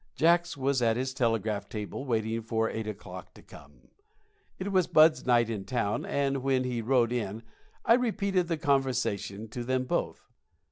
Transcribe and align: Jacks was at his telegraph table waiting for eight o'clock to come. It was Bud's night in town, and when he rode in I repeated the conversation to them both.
Jacks 0.15 0.57
was 0.57 0.81
at 0.81 0.97
his 0.97 1.13
telegraph 1.13 1.69
table 1.69 2.05
waiting 2.05 2.41
for 2.41 2.67
eight 2.67 2.87
o'clock 2.87 3.35
to 3.35 3.43
come. 3.43 3.89
It 4.57 4.71
was 4.71 4.87
Bud's 4.87 5.27
night 5.27 5.47
in 5.47 5.63
town, 5.63 6.07
and 6.07 6.41
when 6.41 6.63
he 6.63 6.81
rode 6.81 7.11
in 7.11 7.43
I 7.85 7.93
repeated 7.93 8.47
the 8.47 8.57
conversation 8.57 9.47
to 9.49 9.63
them 9.63 9.83
both. 9.85 10.31